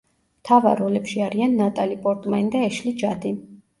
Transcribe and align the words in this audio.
მთავარ 0.43 0.79
როლებში 0.83 1.21
არიან 1.27 1.53
ნატალი 1.59 1.99
პორტმანი 2.07 2.51
და 2.57 2.67
ეშლი 2.71 2.95
ჯადი. 3.05 3.37